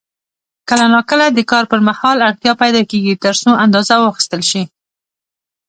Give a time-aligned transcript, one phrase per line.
[0.69, 4.63] کله نا کله د کار پر مهال اړتیا پیدا کېږي ترڅو اندازه واخیستل شي.